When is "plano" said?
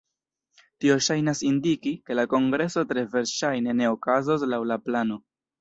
4.89-5.25